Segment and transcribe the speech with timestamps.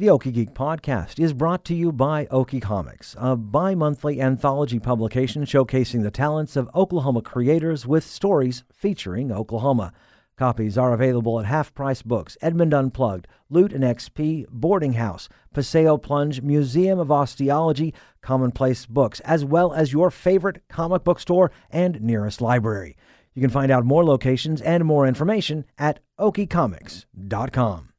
[0.00, 4.78] The Okie Geek podcast is brought to you by Okie Comics, a bi monthly anthology
[4.78, 9.92] publication showcasing the talents of Oklahoma creators with stories featuring Oklahoma.
[10.38, 15.98] Copies are available at Half Price Books, Edmond Unplugged, Loot and XP, Boarding House, Paseo
[15.98, 17.92] Plunge, Museum of Osteology,
[18.22, 22.96] Commonplace Books, as well as your favorite comic book store and nearest library.
[23.34, 27.89] You can find out more locations and more information at okiecomics.com.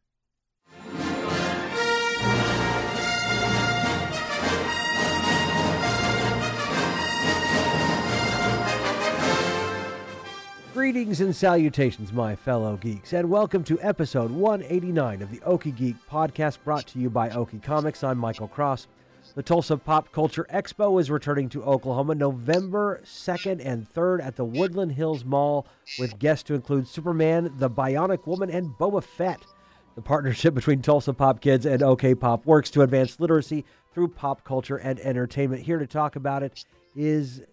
[10.81, 15.95] Greetings and salutations, my fellow geeks, and welcome to episode 189 of the Okie Geek
[16.09, 18.03] podcast brought to you by Okie Comics.
[18.03, 18.87] I'm Michael Cross.
[19.35, 24.43] The Tulsa Pop Culture Expo is returning to Oklahoma November 2nd and 3rd at the
[24.43, 25.67] Woodland Hills Mall
[25.99, 29.45] with guests to include Superman, the Bionic Woman, and Boba Fett.
[29.93, 34.43] The partnership between Tulsa Pop Kids and OK Pop works to advance literacy through pop
[34.43, 35.61] culture and entertainment.
[35.61, 36.65] Here to talk about it
[36.95, 37.43] is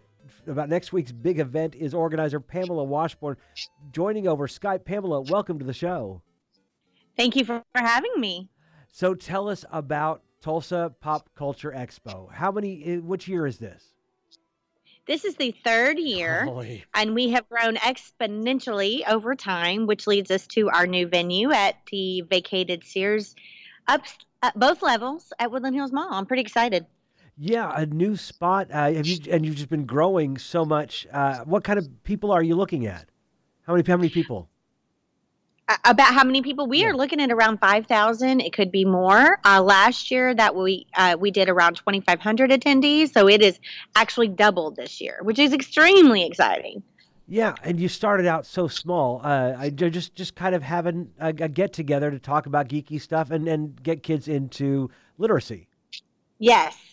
[0.49, 3.37] about next week's big event is organizer Pamela Washburn
[3.93, 4.85] joining over Skype.
[4.85, 6.23] Pamela, welcome to the show.
[7.17, 8.49] Thank you for, having me.
[8.93, 12.31] So tell us about Tulsa Pop Culture Expo.
[12.33, 13.93] How many, eh, which year is this?
[15.07, 16.85] This is the third year, Holy.
[16.95, 21.77] and we have grown exponentially over time, which leads us to our new venue at
[21.91, 23.35] the vacated Sears
[23.87, 24.03] up
[24.43, 26.09] at both levels at Woodland Hills Mall.
[26.11, 26.85] I'm pretty excited.
[27.39, 28.69] Yeah, a new spot.
[28.73, 31.07] Uh, have you and you've just been growing so much.
[31.13, 33.09] Uh, what kind of people are you looking at?
[33.63, 33.89] How many?
[33.89, 34.49] How many people?
[35.85, 36.87] about how many people we yeah.
[36.87, 41.17] are looking at around 5000 it could be more uh, last year that we uh,
[41.19, 43.59] we did around 2500 attendees so it is
[43.95, 46.83] actually doubled this year which is extremely exciting
[47.27, 51.29] yeah and you started out so small uh, I just just kind of having a,
[51.29, 55.69] a get together to talk about geeky stuff and and get kids into literacy
[56.39, 56.88] yes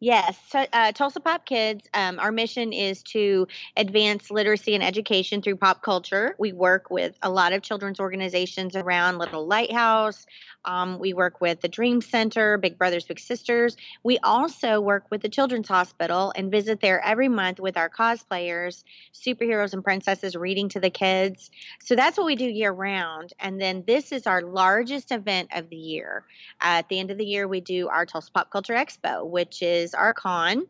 [0.00, 1.88] Yes, uh, Tulsa Pop Kids.
[1.92, 6.36] Um, our mission is to advance literacy and education through pop culture.
[6.38, 10.24] We work with a lot of children's organizations around Little Lighthouse,
[10.68, 13.76] um, we work with the Dream Center, Big Brothers Big Sisters.
[14.02, 18.84] We also work with the Children's Hospital and visit there every month with our cosplayers,
[19.14, 21.50] superheroes and princesses reading to the kids.
[21.82, 23.32] So that's what we do year round.
[23.40, 26.24] And then this is our largest event of the year.
[26.60, 29.62] Uh, at the end of the year, we do our Tulsa Pop Culture Expo, which
[29.62, 30.66] is our con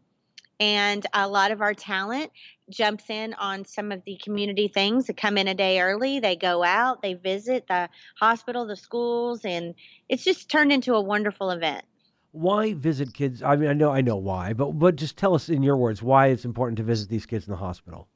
[0.61, 2.33] and a lot of our talent
[2.71, 6.21] jumps in on some of the community things they come in a day early.
[6.21, 9.75] They go out they visit the hospital the schools and
[10.09, 11.85] it's just turned into a wonderful event.
[12.33, 13.43] Why visit kids?
[13.43, 16.03] I mean i know i know why but but just tell us in your words
[16.03, 18.09] why it's important to visit these kids in the hospital.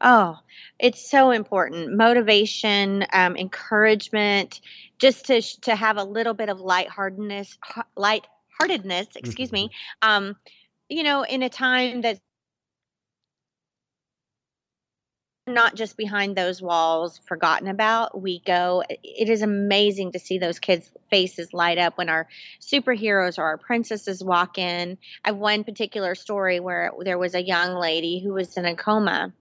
[0.00, 0.38] Oh
[0.78, 1.96] it's so important.
[1.96, 4.60] Motivation um, encouragement
[4.98, 7.58] just to to have a little bit of lightheartedness
[8.60, 9.66] lightheartedness excuse mm-hmm.
[9.66, 9.70] me
[10.02, 10.36] um,
[10.88, 12.20] you know, in a time that's
[15.48, 20.58] not just behind those walls forgotten about we go it is amazing to see those
[20.58, 22.26] kids faces light up when our
[22.60, 27.40] superheroes or our princesses walk in i have one particular story where there was a
[27.40, 29.32] young lady who was in a coma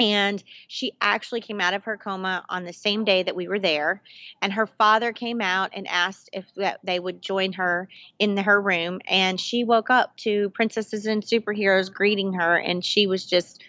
[0.00, 3.58] and she actually came out of her coma on the same day that we were
[3.58, 4.02] there.
[4.40, 6.46] And her father came out and asked if
[6.82, 7.88] they would join her
[8.18, 9.00] in her room.
[9.06, 12.56] And she woke up to princesses and superheroes greeting her.
[12.56, 13.62] And she was just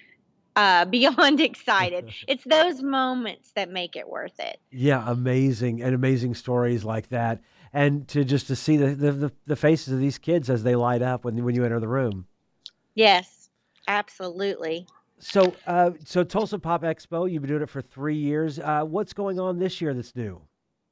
[0.56, 2.14] uh, beyond excited.
[2.28, 4.60] it's those moments that make it worth it.
[4.72, 7.42] Yeah, amazing and amazing stories like that.
[7.74, 11.02] And to just to see the, the, the faces of these kids as they light
[11.02, 12.28] up when, when you enter the room.
[12.96, 13.50] Yes,
[13.88, 14.88] absolutely.
[15.22, 18.58] So, uh, so Tulsa Pop Expo, you've been doing it for three years.
[18.58, 20.42] Uh, what's going on this year that's new?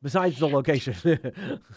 [0.02, 0.96] Besides the location.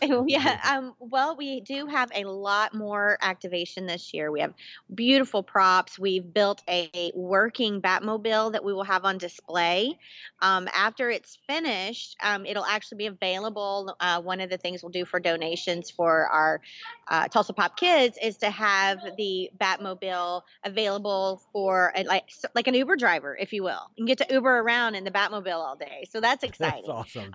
[0.26, 0.60] yeah.
[0.64, 4.30] Um, well, we do have a lot more activation this year.
[4.30, 4.54] We have
[4.94, 5.98] beautiful props.
[5.98, 9.98] We've built a working Batmobile that we will have on display.
[10.40, 13.96] Um, after it's finished, um, it'll actually be available.
[14.00, 16.60] Uh, one of the things we'll do for donations for our
[17.08, 22.74] uh, Tulsa Pop Kids is to have the Batmobile available for a, like like an
[22.74, 23.90] Uber driver, if you will.
[23.96, 26.06] You can get to Uber around in the Batmobile all day.
[26.10, 26.84] So that's exciting.
[26.86, 27.32] That's awesome.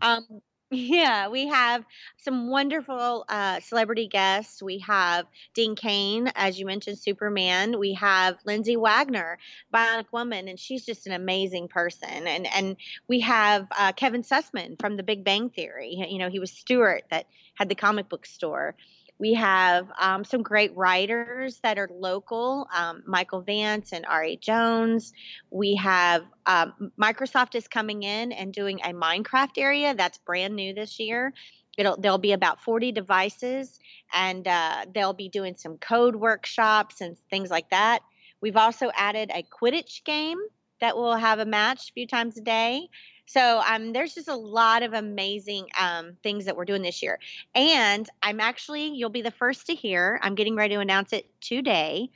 [0.69, 1.85] Yeah, we have
[2.17, 4.61] some wonderful uh, celebrity guests.
[4.61, 7.79] We have Dean Cain, as you mentioned, Superman.
[7.79, 9.37] We have Lindsay Wagner,
[9.73, 12.27] Bionic Woman, and she's just an amazing person.
[12.27, 12.75] And and
[13.07, 16.05] we have uh, Kevin Sussman from The Big Bang Theory.
[16.09, 18.75] You know, he was Stewart that had the comic book store.
[19.19, 24.37] We have um, some great writers that are local, um, Michael Vance and R.A.
[24.37, 25.13] Jones.
[25.49, 30.73] We have um, Microsoft is coming in and doing a Minecraft area that's brand new
[30.73, 31.33] this year.
[31.77, 33.79] it'll there'll be about 40 devices,
[34.13, 38.01] and uh, they'll be doing some code workshops and things like that.
[38.39, 40.37] We've also added a Quidditch game
[40.79, 42.87] that will have a match a few times a day.
[43.27, 47.19] So um, there's just a lot of amazing um, things that we're doing this year.
[47.53, 51.29] And I'm actually, you'll be the first to hear, I'm getting ready to announce it
[51.41, 52.09] today.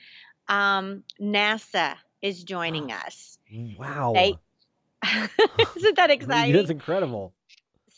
[0.47, 3.37] Um, NASA is joining us.
[3.77, 4.13] Wow.
[4.13, 4.39] They,
[5.75, 6.53] isn't that exciting?
[6.53, 7.33] That's incredible.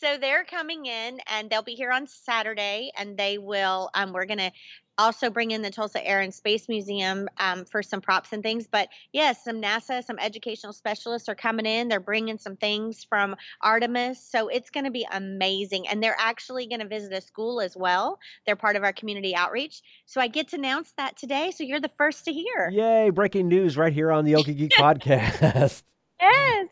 [0.00, 4.26] So they're coming in and they'll be here on Saturday and they will, um, we're
[4.26, 4.50] going to
[4.98, 8.66] also bring in the Tulsa Air and Space Museum um, for some props and things.
[8.66, 11.88] But yes, some NASA, some educational specialists are coming in.
[11.88, 14.20] They're bringing some things from Artemis.
[14.20, 15.88] So it's going to be amazing.
[15.88, 18.18] And they're actually going to visit a school as well.
[18.46, 19.82] They're part of our community outreach.
[20.06, 21.50] So I get to announce that today.
[21.50, 22.70] So you're the first to hear.
[22.72, 25.82] Yay, breaking news right here on the Okie Geek podcast.
[26.20, 26.68] Yes.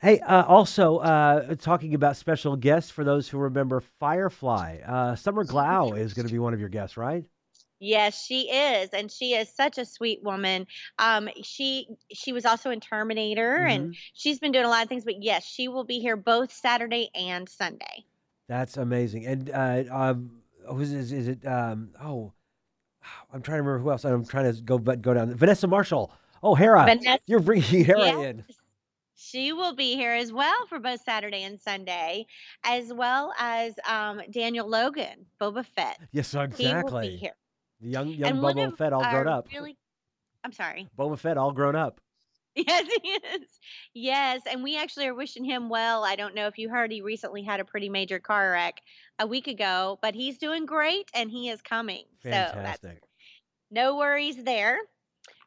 [0.00, 5.44] Hey, uh, also uh, talking about special guests for those who remember Firefly, uh, Summer
[5.44, 7.24] Glau is going to be one of your guests, right?
[7.78, 10.66] Yes, she is, and she is such a sweet woman.
[10.98, 13.70] Um, she she was also in Terminator, Mhm.
[13.74, 15.04] and she's been doing a lot of things.
[15.04, 18.04] But yes, she will be here both Saturday and Sunday.
[18.48, 19.26] That's amazing.
[19.26, 21.46] And uh, um, who's is, is it?
[21.46, 22.32] Um, oh,
[23.32, 24.04] I'm trying to remember who else.
[24.04, 25.34] I'm trying to go but go down.
[25.34, 26.12] Vanessa Marshall.
[26.42, 26.84] Oh, Hera.
[26.84, 28.24] Vanessa, You're bringing Hera Yes.
[28.24, 28.44] in.
[29.16, 32.26] she will be here as well for both Saturday and Sunday,
[32.64, 35.98] as well as um, Daniel Logan, Boba Fett.
[36.12, 36.64] Yes, exactly.
[36.66, 37.34] He will be here.
[37.80, 39.48] The young young and Boba of Fett all grown up.
[39.52, 39.76] Really,
[40.44, 40.88] I'm sorry.
[40.98, 42.00] Boba Fett all grown up.
[42.56, 43.48] Yes, he is.
[43.92, 46.04] Yes, and we actually are wishing him well.
[46.04, 48.80] I don't know if you heard, he recently had a pretty major car wreck
[49.18, 52.04] a week ago, but he's doing great and he is coming.
[52.22, 53.02] So Fantastic.
[53.70, 54.78] no worries there.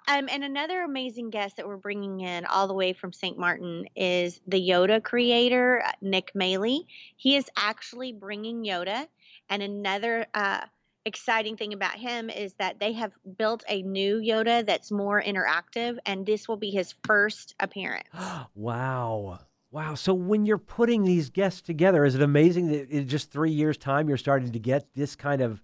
[0.07, 3.37] Um, and another amazing guest that we're bringing in all the way from St.
[3.37, 6.81] Martin is the Yoda creator, uh, Nick Maley.
[7.15, 9.07] He is actually bringing Yoda.
[9.49, 10.61] And another uh,
[11.09, 15.97] exciting thing about him is that they have built a new Yoda that's more interactive,
[16.05, 18.07] and this will be his first appearance.
[18.55, 19.39] wow.
[19.71, 19.95] Wow.
[19.95, 23.77] So when you're putting these guests together, is it amazing that in just three years'
[23.77, 25.61] time you're starting to get this kind of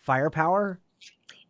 [0.00, 0.80] firepower?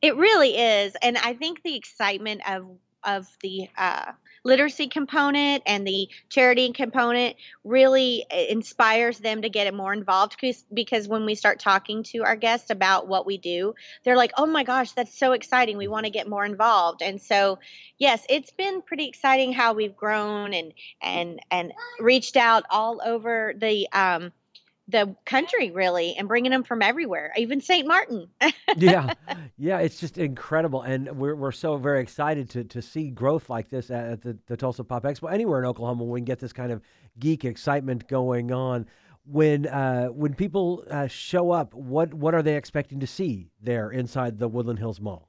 [0.03, 2.67] It really is, and I think the excitement of
[3.07, 4.13] of the uh,
[4.45, 10.37] literacy component and the charity component really uh, inspires them to get more involved.
[10.41, 13.75] Because because when we start talking to our guests about what we do,
[14.05, 15.77] they're like, "Oh my gosh, that's so exciting!
[15.79, 17.59] We want to get more involved." And so,
[17.99, 23.55] yes, it's been pretty exciting how we've grown and and and reached out all over
[23.57, 24.33] the um,
[24.89, 27.87] the country really, and bringing them from everywhere, even St.
[27.87, 28.29] Martin.
[28.77, 29.15] yeah,
[29.59, 33.69] yeah, it's just incredible, and we're we're so very excited to to see growth like
[33.69, 36.05] this at, the, the Tulsa Pop Expo, anywhere in Oklahoma.
[36.05, 36.83] When we get this kind of
[37.19, 38.87] geek excitement going on,
[39.25, 43.91] when uh, when people uh, show up, what what are they expecting to see there
[43.91, 45.29] inside the Woodland Hills Mall?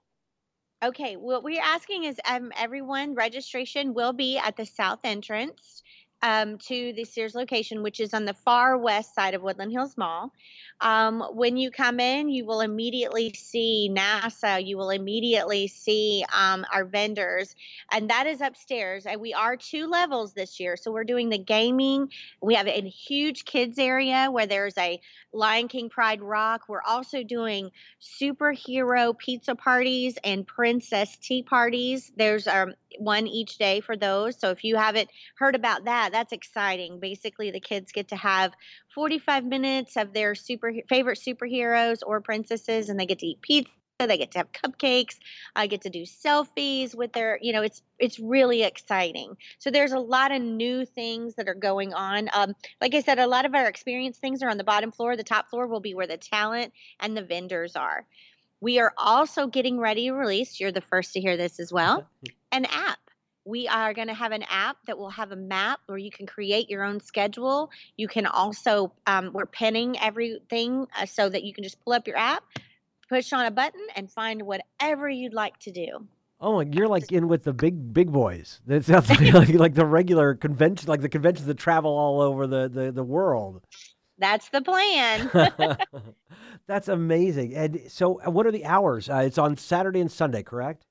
[0.83, 5.81] Okay, what we're asking is um, everyone registration will be at the south entrance
[6.22, 9.98] um, to the Sears location, which is on the far west side of Woodland Hills
[9.98, 10.34] Mall.
[10.80, 14.64] Um, when you come in, you will immediately see NASA.
[14.66, 17.56] You will immediately see um, our vendors,
[17.92, 19.06] and that is upstairs.
[19.06, 22.12] And we are two levels this year, so we're doing the gaming.
[22.42, 25.00] We have a huge kids area where there's a
[25.34, 26.64] Lion King Pride Rock.
[26.68, 27.72] We're also doing
[28.02, 32.12] superhero pizza parties and princess tea parties.
[32.16, 34.40] There's um, one each day for those.
[34.40, 37.00] So if you haven't heard about that, that's exciting.
[37.00, 38.54] Basically, the kids get to have
[38.94, 43.72] 45 minutes of their super favorite superheroes or princesses, and they get to eat pizza.
[44.00, 45.16] They get to have cupcakes.
[45.56, 49.38] I get to do selfies with their, you know, it's it's really exciting.
[49.58, 52.30] So there's a lot of new things that are going on.
[52.32, 55.16] Um, like I said, a lot of our experience things are on the bottom floor.
[55.16, 58.06] The top floor will be where the talent and the vendors are.
[58.60, 60.60] We are also getting ready to release.
[60.60, 62.08] You're the first to hear this as well.
[62.51, 62.99] An app.
[63.45, 66.25] We are going to have an app that will have a map where you can
[66.25, 67.71] create your own schedule.
[67.95, 72.07] You can also, um, we're pinning everything uh, so that you can just pull up
[72.07, 72.44] your app,
[73.07, 76.06] push on a button, and find whatever you'd like to do.
[76.39, 78.61] Oh, you're like in with the big big boys.
[78.68, 82.47] That sounds like like, like the regular convention, like the conventions that travel all over
[82.47, 83.61] the the, the world.
[84.19, 85.30] That's the plan.
[86.68, 87.56] That's amazing.
[87.56, 89.09] And so, uh, what are the hours?
[89.09, 90.83] Uh, it's on Saturday and Sunday, correct?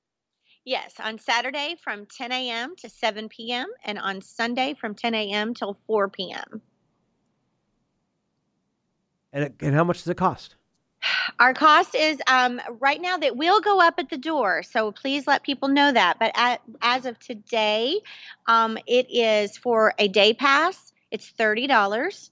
[0.67, 2.75] Yes, on Saturday from 10 a.m.
[2.75, 5.53] to 7 p.m., and on Sunday from 10 a.m.
[5.53, 6.61] till 4 p.m.
[9.31, 10.55] And it, and how much does it cost?
[11.39, 15.25] Our cost is um, right now that will go up at the door, so please
[15.25, 16.19] let people know that.
[16.19, 18.01] But at, as of today,
[18.47, 20.91] um, it is for a day pass.
[21.11, 22.31] It's thirty dollars.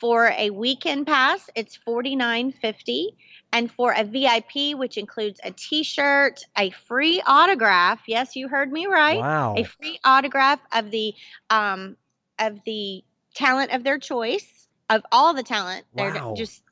[0.00, 3.16] For a weekend pass, it's forty nine fifty,
[3.56, 8.02] and for a VIP, which includes a T-shirt, a free autograph.
[8.08, 9.24] Yes, you heard me right.
[9.24, 9.54] Wow.
[9.56, 11.14] A free autograph of the
[11.50, 11.96] um,
[12.38, 15.86] of the talent of their choice of all the talent.
[15.96, 16.36] They're Wow.
[16.36, 16.62] just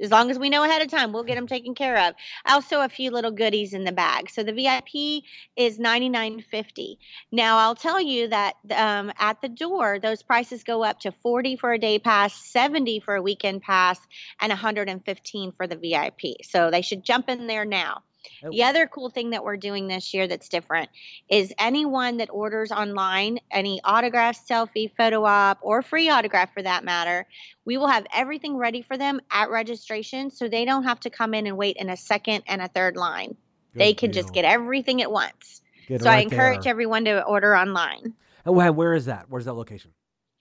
[0.00, 2.14] as long as we know ahead of time, we'll get them taken care of.
[2.46, 4.30] Also, a few little goodies in the bag.
[4.30, 5.24] So the VIP
[5.56, 6.98] is ninety nine fifty.
[7.30, 11.56] Now I'll tell you that um, at the door, those prices go up to forty
[11.56, 13.98] for a day pass, seventy for a weekend pass,
[14.40, 16.36] and one hundred and fifteen for the VIP.
[16.42, 18.02] So they should jump in there now.
[18.44, 18.50] Oh.
[18.50, 20.90] The other cool thing that we're doing this year that's different
[21.28, 26.84] is anyone that orders online, any autograph, selfie, photo op, or free autograph for that
[26.84, 27.26] matter,
[27.64, 31.34] we will have everything ready for them at registration so they don't have to come
[31.34, 33.36] in and wait in a second and a third line.
[33.74, 35.62] they Good can just get everything at once.
[35.88, 36.70] It so I encourage there.
[36.70, 38.14] everyone to order online.
[38.46, 39.26] Oh, and where, where is that?
[39.28, 39.90] Where's that location?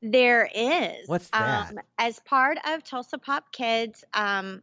[0.00, 1.06] There is.
[1.08, 1.70] What's that?
[1.70, 4.62] Um, as part of Tulsa Pop Kids um,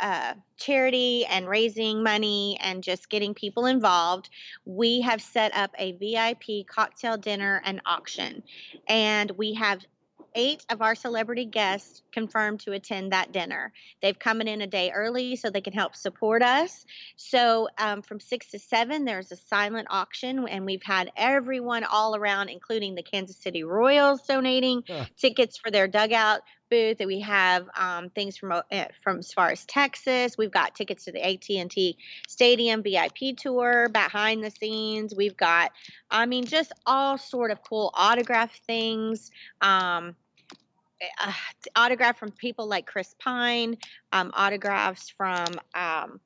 [0.00, 4.30] uh, charity and raising money and just getting people involved,
[4.64, 8.42] we have set up a VIP cocktail dinner and auction.
[8.88, 9.84] And we have
[10.38, 13.72] eight of our celebrity guests confirmed to attend that dinner.
[14.00, 16.86] They've come in a day early so they can help support us.
[17.16, 22.14] So um, from six to seven, there's a silent auction, and we've had everyone all
[22.14, 25.06] around, including the Kansas City Royals, donating Huh.
[25.16, 26.98] tickets for their dugout booth.
[27.04, 30.36] We have um, things from uh, from as far as Texas.
[30.38, 35.14] We've got tickets to the AT and T Stadium VIP tour behind the scenes.
[35.16, 35.72] We've got,
[36.10, 39.30] I mean, just all sort of cool autograph things.
[39.60, 40.14] Um,
[41.20, 41.32] uh,
[41.76, 43.76] autograph from people like Chris Pine,
[44.12, 46.20] um, autographs from um,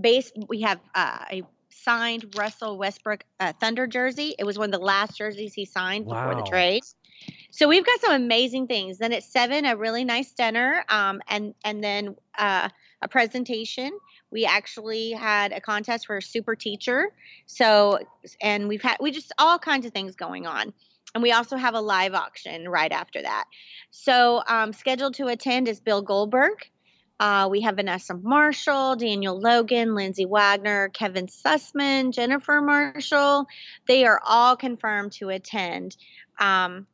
[0.00, 0.32] base.
[0.48, 4.34] We have uh, a signed Russell Westbrook uh, Thunder jersey.
[4.38, 6.82] It was one of the last jerseys he signed before the trade.
[7.50, 8.98] So we've got some amazing things.
[8.98, 12.68] Then at seven, a really nice dinner, um, and and then uh,
[13.02, 13.90] a presentation.
[14.30, 17.08] We actually had a contest for a super teacher.
[17.46, 17.98] So
[18.40, 20.72] and we've had we just all kinds of things going on.
[21.14, 23.44] And we also have a live auction right after that.
[23.90, 26.70] So, um, scheduled to attend is Bill Goldberg.
[27.18, 33.46] Uh, we have Vanessa Marshall, Daniel Logan, Lindsay Wagner, Kevin Sussman, Jennifer Marshall.
[33.86, 35.98] They are all confirmed to attend,
[36.38, 36.86] um,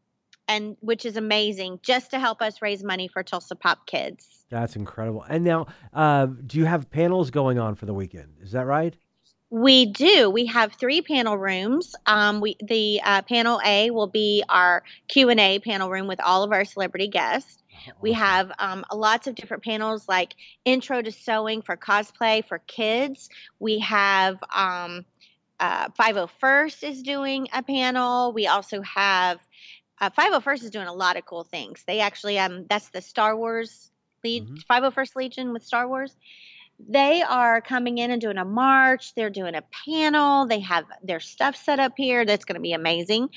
[0.49, 4.45] and which is amazing, just to help us raise money for Tulsa Pop Kids.
[4.51, 5.23] That's incredible.
[5.23, 8.39] And now, uh, do you have panels going on for the weekend?
[8.43, 8.97] Is that right?
[9.51, 10.29] We do.
[10.29, 11.95] We have three panel rooms.
[12.07, 16.21] Um, we the uh, panel A will be our Q and A panel room with
[16.21, 17.63] all of our celebrity guests.
[18.01, 20.35] We have um, lots of different panels like
[20.65, 23.29] intro to sewing for cosplay for kids.
[23.61, 25.05] We have um,
[25.61, 28.33] uh, 501st is doing a panel.
[28.33, 29.39] We also have
[30.01, 31.85] uh, 501st is doing a lot of cool things.
[31.87, 33.91] They actually um that's the Star Wars
[34.25, 34.65] lead Mhm.
[34.67, 36.17] 501st Legion with Star Wars.
[36.79, 39.15] They are coming in and doing a march.
[39.15, 40.47] They're doing a panel.
[40.47, 42.25] They have their stuff set up here.
[42.25, 43.31] That's going to be amazing.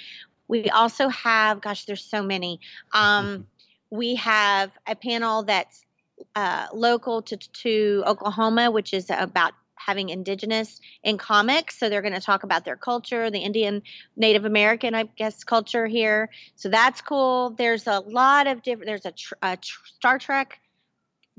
[0.48, 2.60] We also have, gosh, there's so many.
[2.92, 3.48] Um,
[3.90, 5.86] we have a panel that's
[6.36, 11.80] uh, local to, to Oklahoma, which is about having indigenous in comics.
[11.80, 13.82] So they're going to talk about their culture, the Indian
[14.18, 16.30] Native American, I guess, culture here.
[16.56, 17.52] So that's cool.
[17.52, 18.88] There's a lot of different.
[18.88, 20.60] There's a, tr- a tr- Star Trek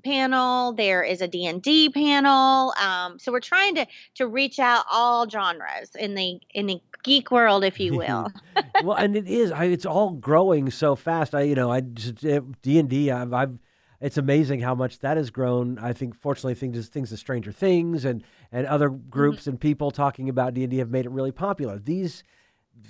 [0.01, 0.73] panel.
[0.73, 2.75] There is a D&D panel.
[2.81, 7.31] Um, so we're trying to to reach out all genres in the in the geek
[7.31, 8.31] world, if you will.
[8.85, 9.53] well, and it is.
[9.53, 11.35] I, it's all growing so fast.
[11.35, 12.17] I, you know, I just
[12.63, 13.11] D and D.
[13.11, 13.59] I've, I've.
[14.01, 15.79] It's amazing how much that has grown.
[15.79, 20.29] I think, fortunately, things things of Stranger Things and and other groups and people talking
[20.29, 21.79] about D and D have made it really popular.
[21.79, 22.25] These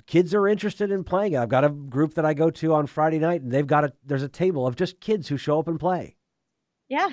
[0.07, 1.39] kids are interested in playing it.
[1.39, 3.93] I've got a group that I go to on Friday night, and they've got a
[4.05, 6.17] there's a table of just kids who show up and play.
[6.91, 7.09] Yeah.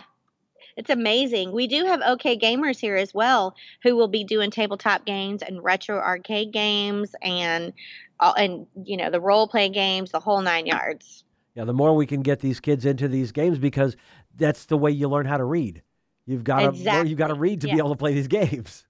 [0.75, 1.53] It's amazing.
[1.53, 5.63] We do have OK Gamers here as well, who will be doing tabletop games and
[5.63, 7.74] retro arcade games and
[8.19, 11.24] all and you know the role play games, the whole nine yards.
[11.55, 13.96] Yeah, the more we can get these kids into these games because
[14.36, 15.81] that's the way you learn how to read.
[16.25, 17.10] You've got to Exactly.
[17.10, 18.86] you've got to read to be able to play these games.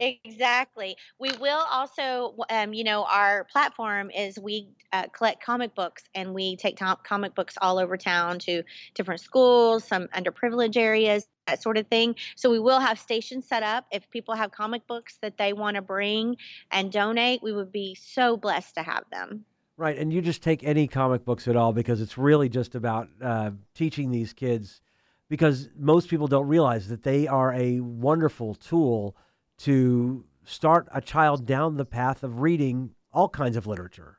[0.00, 0.96] Exactly.
[1.18, 6.34] We will also, um, you know, our platform is we uh, collect comic books and
[6.34, 8.62] we take comic books all over town to
[8.94, 12.14] different schools, some underprivileged areas, that sort of thing.
[12.36, 13.86] So we will have stations set up.
[13.90, 16.36] If people have comic books that they want to bring
[16.70, 19.44] and donate, we would be so blessed to have them.
[19.76, 23.08] Right, and you just take any comic books at all because it's really just about
[23.22, 24.80] uh, teaching these kids.
[25.28, 29.14] Because most people don't realize that they are a wonderful tool
[29.58, 34.18] to start a child down the path of reading all kinds of literature.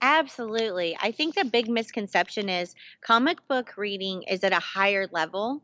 [0.00, 0.96] Absolutely.
[1.00, 5.62] I think the big misconception is comic book reading is at a higher level.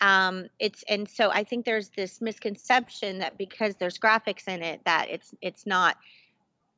[0.00, 4.80] Um, it's and so I think there's this misconception that because there's graphics in it
[4.84, 5.96] that it's it's not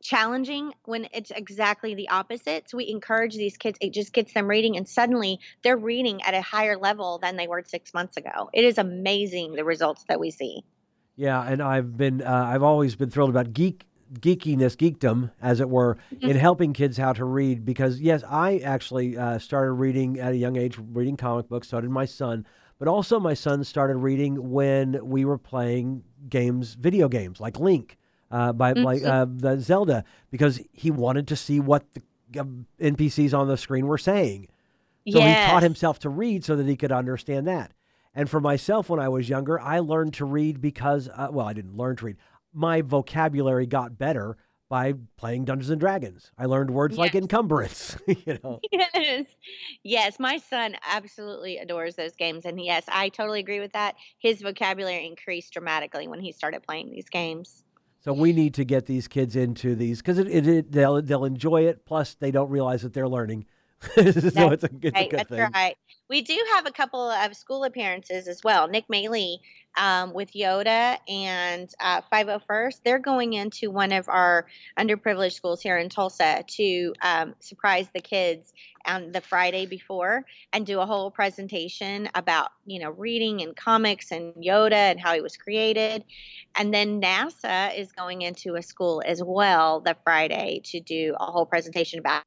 [0.03, 2.69] challenging when it's exactly the opposite.
[2.69, 6.35] So we encourage these kids, it just gets them reading, and suddenly they're reading at
[6.35, 8.51] a higher level than they were six months ago.
[8.53, 10.65] It is amazing the results that we see.
[11.17, 15.69] Yeah, and I've been uh, I've always been thrilled about geek geekiness, geekdom, as it
[15.69, 16.31] were, mm-hmm.
[16.31, 17.65] in helping kids how to read.
[17.65, 21.69] Because yes, I actually uh, started reading at a young age, reading comic books.
[21.69, 22.47] So did my son.
[22.79, 27.97] But also, my son started reading when we were playing games, video games like Link,
[28.31, 28.83] uh, by mm-hmm.
[28.83, 32.03] like uh, the Zelda, because he wanted to see what the
[32.41, 32.45] uh,
[32.81, 34.49] NPCs on the screen were saying.
[35.09, 35.47] So yes.
[35.47, 37.73] he taught himself to read so that he could understand that.
[38.15, 41.53] And for myself, when I was younger, I learned to read because, uh, well, I
[41.53, 42.17] didn't learn to read.
[42.53, 44.37] My vocabulary got better
[44.69, 46.31] by playing Dungeons and Dragons.
[46.39, 46.99] I learned words yes.
[46.99, 47.97] like encumbrance.
[48.07, 48.61] you know.
[48.73, 49.27] Yes,
[49.83, 50.19] yes.
[50.19, 53.97] My son absolutely adores those games, and yes, I totally agree with that.
[54.19, 57.65] His vocabulary increased dramatically when he started playing these games.
[58.01, 61.25] So we need to get these kids into these because it, it, it, they'll they'll
[61.25, 61.85] enjoy it.
[61.85, 63.45] Plus, they don't realize that they're learning.
[63.95, 64.63] so that's it's a, it's right.
[64.63, 65.09] a good thing.
[65.13, 65.51] that's thing.
[65.53, 65.77] right.
[66.13, 68.69] We do have a couple of school appearances as well.
[68.69, 69.39] Nick Maley
[69.79, 74.47] um, with Yoda and uh, 501st, they're going into one of our
[74.79, 78.53] underprivileged schools here in Tulsa to um, surprise the kids
[78.85, 84.11] on the Friday before and do a whole presentation about, you know, reading and comics
[84.11, 86.05] and Yoda and how he was created.
[86.57, 91.25] And then NASA is going into a school as well the Friday to do a
[91.25, 92.25] whole presentation about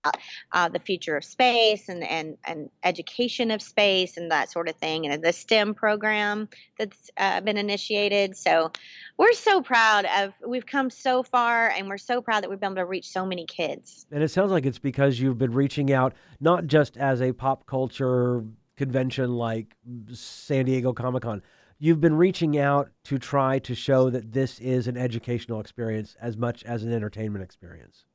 [0.51, 4.75] uh, the future of space and, and, and education of space and that sort of
[4.75, 8.37] thing, and the STEM program that's uh, been initiated.
[8.37, 8.71] So
[9.17, 12.71] we're so proud of, we've come so far, and we're so proud that we've been
[12.71, 14.05] able to reach so many kids.
[14.11, 17.65] And it sounds like it's because you've been reaching out not just as a pop
[17.65, 18.43] culture
[18.77, 19.75] convention like
[20.11, 21.41] San Diego Comic Con
[21.79, 26.37] you've been reaching out to try to show that this is an educational experience as
[26.37, 28.05] much as an entertainment experience.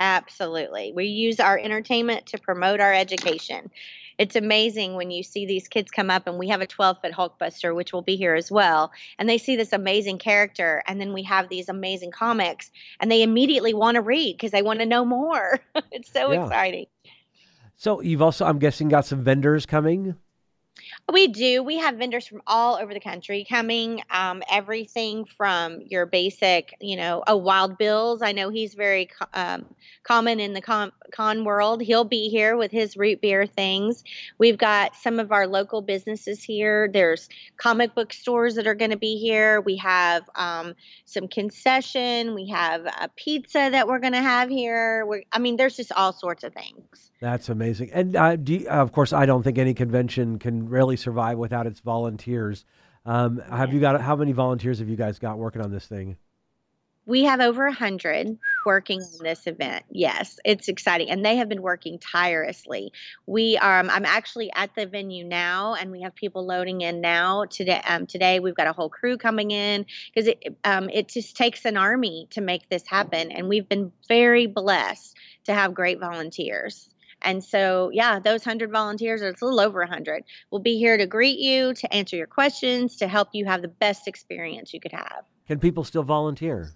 [0.00, 0.92] Absolutely.
[0.94, 3.70] We use our entertainment to promote our education.
[4.18, 7.12] It's amazing when you see these kids come up and we have a 12 foot
[7.12, 8.92] Hulkbuster, which will be here as well.
[9.18, 10.82] And they see this amazing character.
[10.86, 14.62] And then we have these amazing comics and they immediately want to read because they
[14.62, 15.60] want to know more.
[15.92, 16.44] it's so yeah.
[16.44, 16.86] exciting.
[17.76, 20.14] So you've also, I'm guessing, got some vendors coming.
[21.12, 21.62] We do.
[21.62, 24.00] We have vendors from all over the country coming.
[24.10, 28.22] Um, everything from your basic, you know, a Wild Bills.
[28.22, 29.66] I know he's very um,
[30.02, 31.82] common in the con, con world.
[31.82, 34.02] He'll be here with his root beer things.
[34.38, 36.88] We've got some of our local businesses here.
[36.90, 39.60] There's comic book stores that are going to be here.
[39.60, 42.34] We have um, some concession.
[42.34, 45.04] We have a pizza that we're going to have here.
[45.04, 47.10] We're, I mean, there's just all sorts of things.
[47.24, 47.90] That's amazing.
[47.94, 51.80] And uh, you, of course, I don't think any convention can really survive without its
[51.80, 52.66] volunteers.
[53.06, 56.18] Um, have you got how many volunteers have you guys got working on this thing?
[57.06, 59.86] We have over a hundred working on this event.
[59.90, 62.92] Yes, it's exciting, and they have been working tirelessly.
[63.24, 63.56] We.
[63.56, 67.46] Um, I'm actually at the venue now, and we have people loading in now.
[67.46, 71.38] Today, um, today we've got a whole crew coming in because it um, it just
[71.38, 75.98] takes an army to make this happen, and we've been very blessed to have great
[75.98, 76.90] volunteers.
[77.24, 80.96] And so, yeah, those 100 volunteers, or it's a little over 100, will be here
[80.96, 84.80] to greet you, to answer your questions, to help you have the best experience you
[84.80, 85.24] could have.
[85.46, 86.74] Can people still volunteer?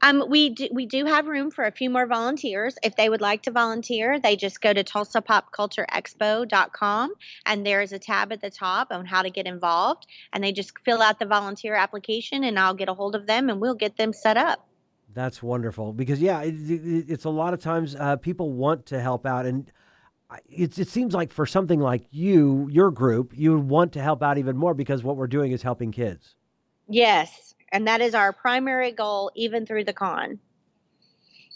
[0.00, 2.76] Um, we do, we do have room for a few more volunteers.
[2.82, 7.12] If they would like to volunteer, they just go to TulsaPopCultureExpo.com
[7.46, 10.06] and there is a tab at the top on how to get involved.
[10.32, 13.50] And they just fill out the volunteer application, and I'll get a hold of them
[13.50, 14.67] and we'll get them set up.
[15.14, 19.00] That's wonderful because yeah, it, it, it's a lot of times uh, people want to
[19.00, 19.70] help out, and
[20.46, 24.22] it, it seems like for something like you, your group, you would want to help
[24.22, 26.36] out even more because what we're doing is helping kids.
[26.88, 30.38] Yes, and that is our primary goal, even through the con.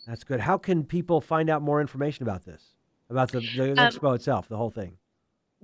[0.06, 0.40] That's good.
[0.40, 2.74] How can people find out more information about this,
[3.08, 4.96] about the, the um, expo itself, the whole thing?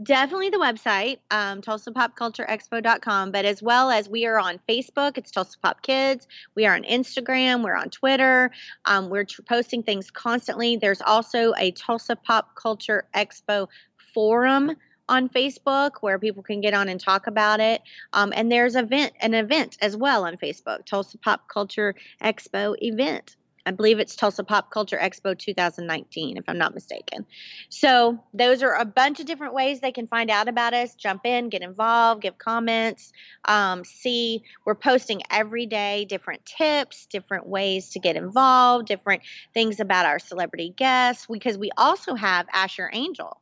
[0.03, 5.59] Definitely the website, um, TulsaPopCultureExpo.com, but as well as we are on Facebook, it's Tulsa
[5.59, 6.29] Pop Kids.
[6.55, 8.51] We are on Instagram, we're on Twitter.
[8.85, 10.77] Um, we're tr- posting things constantly.
[10.77, 13.69] There's also a Tulsa Pop Culture Expo
[14.15, 14.77] forum
[15.09, 17.83] on Facebook where people can get on and talk about it.
[18.13, 23.37] Um, and there's event an event as well on Facebook, Tulsa Pop Culture Expo event
[23.69, 27.27] I believe it's Tulsa Pop Culture Expo 2019, if I'm not mistaken.
[27.69, 31.27] So those are a bunch of different ways they can find out about us, jump
[31.27, 33.13] in, get involved, give comments,
[33.45, 34.43] um, see.
[34.65, 39.21] We're posting every day different tips, different ways to get involved, different
[39.53, 43.39] things about our celebrity guests, because we also have Asher Angel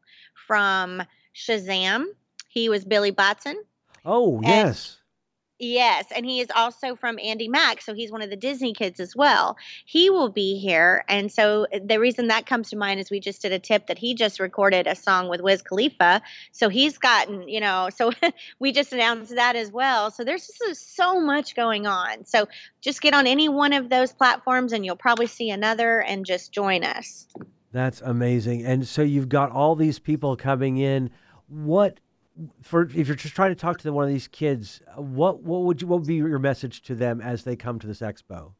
[0.48, 1.04] from
[1.36, 2.06] Shazam.
[2.48, 3.62] He was Billy Batson.
[4.04, 4.98] Oh, yes.
[5.58, 9.00] Yes, and he is also from Andy Mack, so he's one of the Disney kids
[9.00, 9.56] as well.
[9.86, 13.20] He will be here, and so uh, the reason that comes to mind is we
[13.20, 16.20] just did a tip that he just recorded a song with Wiz Khalifa,
[16.52, 18.12] so he's gotten, you know, so
[18.58, 20.10] we just announced that as well.
[20.10, 22.26] So there's just so much going on.
[22.26, 22.48] So
[22.82, 26.52] just get on any one of those platforms, and you'll probably see another, and just
[26.52, 27.26] join us.
[27.72, 28.64] That's amazing.
[28.66, 31.10] And so you've got all these people coming in.
[31.48, 32.00] What
[32.62, 35.62] for if you're just trying to talk to one of these kids, uh, what what
[35.62, 38.52] would you what would be your message to them as they come to this expo?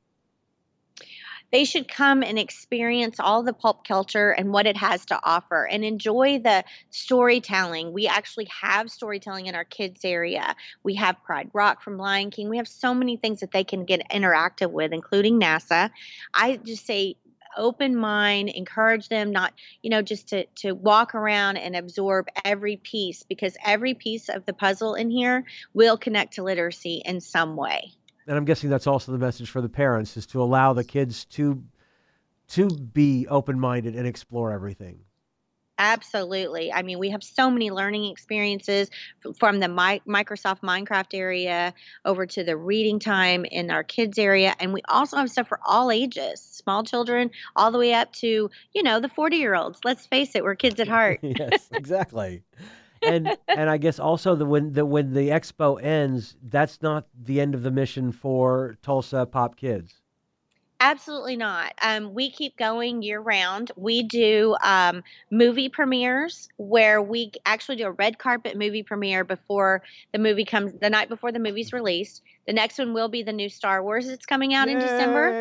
[1.53, 5.65] They should come and experience all the pulp culture and what it has to offer
[5.65, 7.93] and enjoy the storytelling.
[7.93, 10.57] We actually have storytelling in our kids area.
[10.83, 12.49] We have Pride Rock from Lion King.
[12.49, 15.91] We have so many things that they can get interactive with, including NASA.
[16.35, 17.17] I just say
[17.57, 22.77] open mind, encourage them not, you know, just to to walk around and absorb every
[22.77, 27.57] piece because every piece of the puzzle in here will connect to literacy in some
[27.57, 27.93] way.
[28.27, 31.25] And I'm guessing that's also the message for the parents is to allow the kids
[31.27, 31.63] to
[32.49, 35.01] to be open-minded and explore everything.
[35.79, 36.73] Absolutely.
[36.73, 38.89] I mean, we have so many learning experiences
[39.39, 44.55] from the Mi- Microsoft Minecraft area over to the reading time in our kids area.
[44.59, 48.51] And we also have stuff for all ages, small children, all the way up to,
[48.73, 49.81] you know, the 40 year olds.
[49.85, 51.21] Let's face it, we're kids at heart.
[51.23, 52.43] yes, exactly.
[53.03, 57.41] and and I guess also the when the when the expo ends, that's not the
[57.41, 60.01] end of the mission for Tulsa Pop Kids.
[60.81, 61.73] Absolutely not.
[61.83, 63.73] Um, we keep going year round.
[63.77, 69.83] We do um, movie premieres where we actually do a red carpet movie premiere before
[70.13, 72.23] the movie comes, the night before the movie's released.
[72.47, 74.75] The next one will be the new Star Wars that's coming out Yay!
[74.75, 75.35] in December.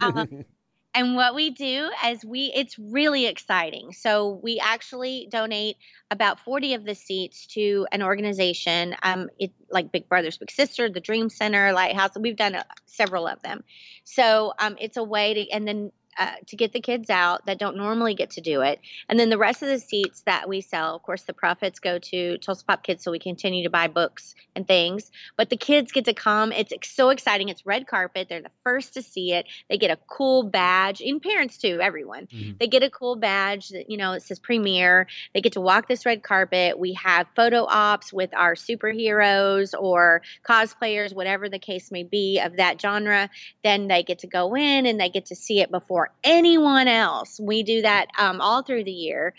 [0.00, 0.26] Um,
[0.94, 3.92] and what we do is we it's really exciting.
[3.92, 5.76] So we actually donate
[6.10, 10.90] about 40 of the seats to an organization um it like big brothers big sister
[10.90, 13.64] the dream center lighthouse we've done uh, several of them.
[14.04, 17.58] So um it's a way to and then uh, to get the kids out that
[17.58, 18.80] don't normally get to do it.
[19.08, 21.98] And then the rest of the seats that we sell, of course, the profits go
[21.98, 25.10] to Tulsa Pop Kids, so we continue to buy books and things.
[25.36, 26.52] But the kids get to come.
[26.52, 27.48] It's so exciting.
[27.48, 28.28] It's red carpet.
[28.28, 29.46] They're the first to see it.
[29.68, 32.26] They get a cool badge, and parents too, everyone.
[32.26, 32.52] Mm-hmm.
[32.58, 35.06] They get a cool badge that, you know, it says premiere.
[35.34, 36.78] They get to walk this red carpet.
[36.78, 42.56] We have photo ops with our superheroes or cosplayers, whatever the case may be of
[42.56, 43.30] that genre.
[43.64, 46.88] Then they get to go in and they get to see it before for anyone
[46.88, 47.38] else.
[47.38, 49.34] We do that um, all through the year.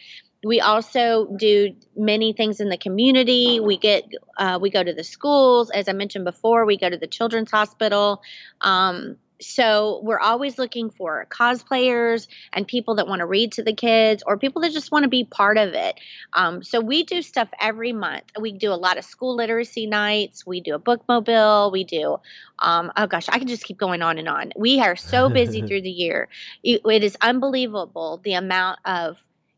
[0.46, 3.60] We also do many things in the community.
[3.60, 4.06] We get
[4.38, 6.66] uh, we go to the schools, as I mentioned before.
[6.66, 8.22] We go to the children's hospital.
[8.62, 13.74] Um, so we're always looking for cosplayers and people that want to read to the
[13.74, 16.00] kids or people that just want to be part of it.
[16.34, 18.24] Um, so we do stuff every month.
[18.40, 20.46] We do a lot of school literacy nights.
[20.46, 21.72] We do a bookmobile.
[21.72, 22.18] We do
[22.60, 24.52] um, oh gosh i can just keep going on and on.
[24.56, 26.30] We are so busy through the year.
[26.64, 29.18] It, it is unbelievable the amount of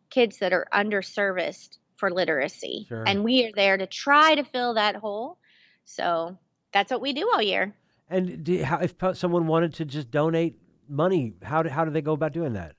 [0.09, 2.85] kids that are underserviced for literacy.
[2.89, 3.03] Sure.
[3.05, 5.37] and we are there to try to fill that hole.
[5.85, 6.37] So
[6.73, 7.73] that's what we do all year
[8.09, 12.01] and do, how, if someone wanted to just donate money, how do, how do they
[12.01, 12.75] go about doing that?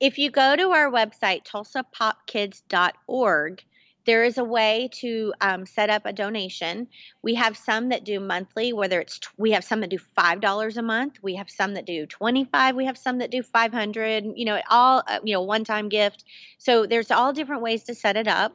[0.00, 3.64] If you go to our website, tulsapopkids.org,
[4.06, 6.88] there is a way to um, set up a donation.
[7.22, 10.40] We have some that do monthly, whether it's t- we have some that do five
[10.40, 11.18] dollars a month.
[11.22, 12.76] We have some that do twenty five.
[12.76, 14.24] We have some that do five hundred.
[14.36, 16.24] You know, all uh, you know, one time gift.
[16.58, 18.54] So there's all different ways to set it up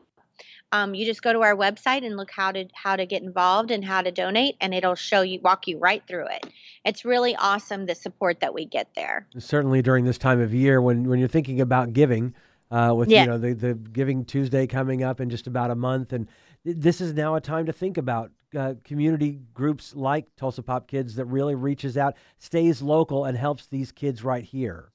[0.72, 3.72] um, you just go to our website and look how to how to get involved
[3.72, 6.46] and how to donate and it'll show you walk you right through it.
[6.86, 9.28] It's really awesome the support that we get there.
[9.38, 12.36] Certainly during this time of year when when you're thinking about giving
[12.72, 13.24] uh, with yeah.
[13.24, 16.28] you know the, the giving tuesday coming up in just about a month and
[16.64, 21.16] this is now a time to think about uh, community groups like tulsa pop kids
[21.16, 24.92] that really reaches out stays local and helps these kids right here.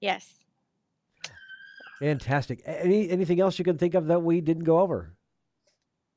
[0.00, 0.41] Yes
[2.02, 2.62] Fantastic.
[2.66, 5.14] Any anything else you can think of that we didn't go over?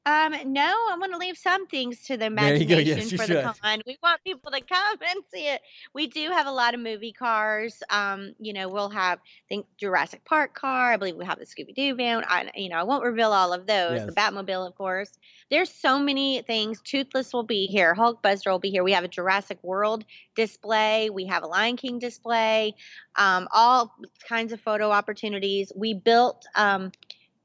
[0.07, 2.75] Um, no, I want to leave some things to the There you go.
[2.75, 3.61] imagination Yes, you for the should.
[3.61, 3.81] con.
[3.87, 5.61] We want people to come and see it.
[5.95, 7.81] We do have a lot of movie cars.
[7.89, 9.17] Um, you know, we'll have
[9.49, 10.93] think Jurassic Park car.
[10.93, 12.23] I believe we have the Scooby Doo van.
[12.27, 14.05] I, you know, I won't reveal all of those.
[14.05, 15.11] The Batmobile, of course.
[15.49, 16.81] There's so many things.
[16.81, 17.95] Toothless will be here.
[17.95, 18.83] Hulkbuster will be here.
[18.83, 21.09] We have a Jurassic World display.
[21.09, 22.75] We have a Lion King display.
[23.15, 23.95] Um, all
[24.27, 25.71] kinds of photo opportunities.
[25.75, 26.91] We built um,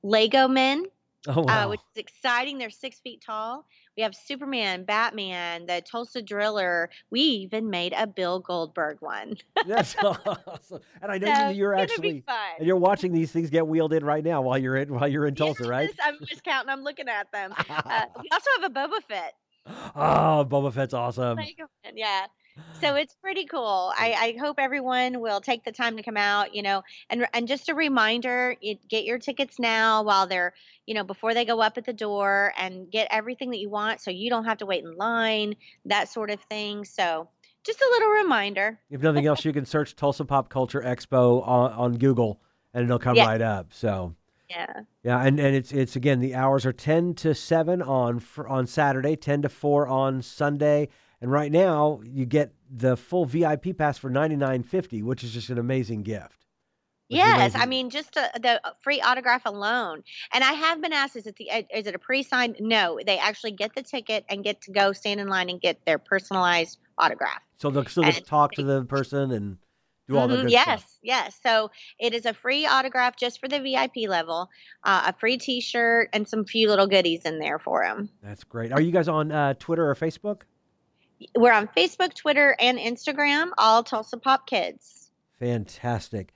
[0.03, 0.85] Lego men
[1.26, 1.68] Oh uh, wow.
[1.70, 2.56] which is exciting.
[2.56, 3.66] They're six feet tall.
[3.96, 6.88] We have Superman, Batman, the Tulsa Driller.
[7.11, 9.37] We even made a Bill Goldberg one.
[9.66, 10.80] That's awesome.
[11.02, 12.24] And I know So you, you're actually
[12.59, 15.26] and you're watching these things get wheeled in right now while you're in while you're
[15.26, 15.90] in Tulsa, right?
[16.02, 16.70] I'm just counting.
[16.70, 17.52] I'm looking at them.
[17.68, 19.35] Uh, we also have a Boba Fett.
[19.66, 21.38] oh, Boba Fett's awesome.
[21.94, 22.26] Yeah.
[22.82, 23.92] So it's pretty cool.
[23.96, 27.46] I, I hope everyone will take the time to come out, you know, and and
[27.46, 28.56] just a reminder,
[28.88, 30.54] get your tickets now while they're,
[30.86, 34.00] you know, before they go up at the door and get everything that you want
[34.00, 36.84] so you don't have to wait in line, that sort of thing.
[36.86, 37.28] So
[37.66, 38.80] just a little reminder.
[38.90, 42.40] If nothing else, you can search Tulsa Pop Culture Expo on, on Google
[42.72, 43.26] and it'll come Yeah.
[43.26, 43.72] right up.
[43.72, 44.14] So
[44.48, 44.72] Yeah.
[45.02, 49.16] yeah, and, and it's it's again the hours are ten to seven on on Saturday,
[49.16, 50.88] ten to four on Sunday,
[51.20, 55.33] and right now you get the full VIP pass for ninety nine fifty, which is
[55.33, 56.46] just an amazing gift.
[57.09, 60.04] Yes, I mean just uh the free autograph alone.
[60.33, 62.56] And I have been asked, is it the uh, is it a pre-signed?
[62.61, 65.85] No, they actually get the ticket and get to go stand in line and get
[65.85, 67.42] their personalized autograph.
[67.59, 69.59] So they'll still get to talk to the person and
[70.09, 70.98] do all the Mhm, good yes, stuff.
[71.02, 71.40] yes.
[71.42, 74.48] So it is a free autograph just for the VIP level,
[74.85, 78.09] uh, a free T-shirt, and some few little goodies in there for them.
[78.22, 78.72] That's great.
[78.72, 80.42] Are you guys on uh, Twitter or Facebook?
[81.37, 83.50] We're on Facebook, Twitter, and Instagram.
[83.59, 85.11] All Tulsa Pop Kids.
[85.38, 86.33] Fantastic.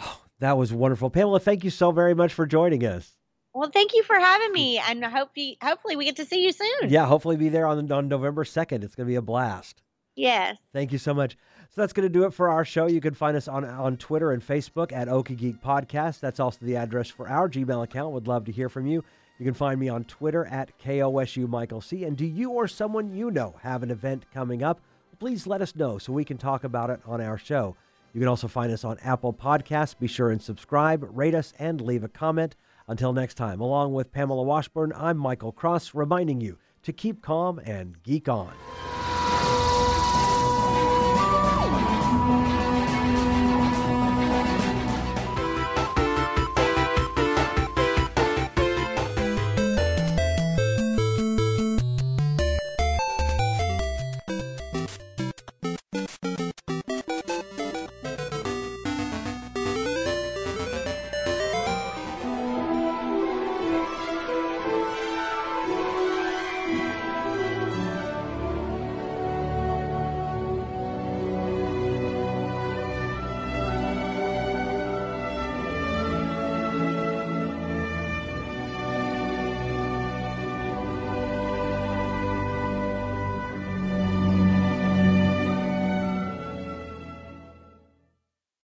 [0.00, 1.40] Oh, that was wonderful, Pamela.
[1.40, 3.12] Thank you so very much for joining us.
[3.54, 6.52] Well, thank you for having me, and hope you, hopefully we get to see you
[6.52, 6.90] soon.
[6.90, 8.84] Yeah, hopefully be there on on November second.
[8.84, 9.82] It's going to be a blast.
[10.14, 10.58] Yes.
[10.72, 11.36] Thank you so much.
[11.70, 12.86] So that's going to do it for our show.
[12.86, 16.20] You can find us on on Twitter and Facebook at Okie Geek Podcast.
[16.20, 18.12] That's also the address for our Gmail account.
[18.12, 19.04] Would love to hear from you.
[19.38, 22.04] You can find me on Twitter at KOSU Michael C.
[22.04, 24.80] And do you or someone you know have an event coming up?
[25.18, 27.76] Please let us know so we can talk about it on our show.
[28.14, 29.98] You can also find us on Apple Podcasts.
[29.98, 32.56] Be sure and subscribe, rate us, and leave a comment.
[32.88, 37.58] Until next time, along with Pamela Washburn, I'm Michael Cross, reminding you to keep calm
[37.58, 38.52] and geek on.